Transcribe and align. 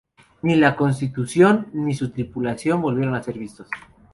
Ni 0.41 0.55
la 0.55 0.75
"Constitución" 0.75 1.67
ni 1.73 1.93
su 1.93 2.09
tripulación 2.09 2.81
volvieron 2.81 3.13
a 3.13 3.21
ser 3.21 3.37
vistos. 3.37 3.67